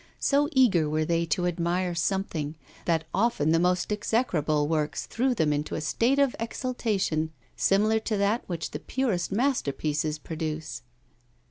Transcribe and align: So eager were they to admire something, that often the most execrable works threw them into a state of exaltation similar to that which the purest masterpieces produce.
So 0.17 0.49
eager 0.53 0.89
were 0.89 1.05
they 1.05 1.27
to 1.27 1.45
admire 1.45 1.93
something, 1.93 2.55
that 2.85 3.03
often 3.13 3.51
the 3.51 3.59
most 3.59 3.91
execrable 3.93 4.67
works 4.67 5.05
threw 5.05 5.35
them 5.35 5.53
into 5.53 5.75
a 5.75 5.81
state 5.81 6.17
of 6.17 6.35
exaltation 6.39 7.31
similar 7.55 7.99
to 7.99 8.17
that 8.17 8.43
which 8.49 8.71
the 8.71 8.79
purest 8.79 9.31
masterpieces 9.31 10.17
produce. 10.17 10.81